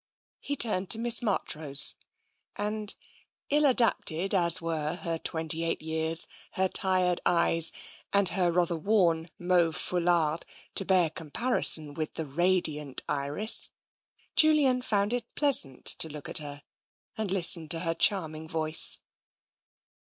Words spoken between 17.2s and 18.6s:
to listen to her charming